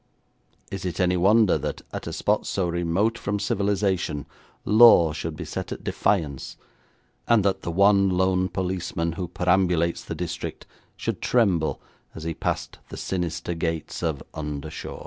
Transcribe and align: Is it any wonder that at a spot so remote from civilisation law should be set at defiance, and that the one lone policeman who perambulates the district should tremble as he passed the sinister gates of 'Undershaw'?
Is 0.71 0.83
it 0.83 0.99
any 0.99 1.15
wonder 1.15 1.59
that 1.59 1.83
at 1.93 2.07
a 2.07 2.11
spot 2.11 2.47
so 2.47 2.67
remote 2.67 3.19
from 3.19 3.37
civilisation 3.37 4.25
law 4.65 5.13
should 5.13 5.35
be 5.35 5.45
set 5.45 5.71
at 5.71 5.83
defiance, 5.83 6.57
and 7.27 7.45
that 7.45 7.61
the 7.61 7.69
one 7.69 8.09
lone 8.09 8.49
policeman 8.49 9.11
who 9.11 9.27
perambulates 9.27 10.03
the 10.03 10.15
district 10.15 10.65
should 10.97 11.21
tremble 11.21 11.79
as 12.15 12.23
he 12.23 12.33
passed 12.33 12.79
the 12.89 12.97
sinister 12.97 13.53
gates 13.53 14.01
of 14.01 14.23
'Undershaw'? 14.33 14.99